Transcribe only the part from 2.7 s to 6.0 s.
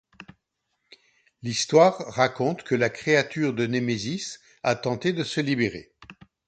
la créature de Nemesis a tenté de se libérer.